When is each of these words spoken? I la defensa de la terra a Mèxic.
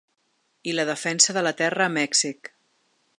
I 0.71 0.73
la 0.77 0.85
defensa 0.91 1.37
de 1.39 1.45
la 1.49 1.53
terra 1.61 1.87
a 1.89 1.93
Mèxic. 2.01 2.51